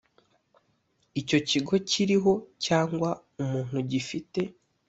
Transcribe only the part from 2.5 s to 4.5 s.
cyangwa umuntu gifite